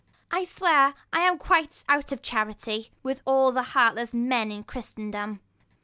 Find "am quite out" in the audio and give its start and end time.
1.19-2.11